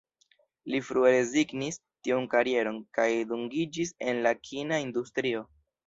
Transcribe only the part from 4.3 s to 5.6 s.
kina industrio.